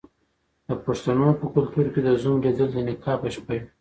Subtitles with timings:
[0.67, 3.63] د پښتنو په کلتور کې د زوم لیدل د نکاح په شپه وي.